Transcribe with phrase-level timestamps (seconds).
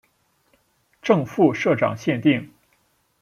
[0.99, 2.49] 正副社长限定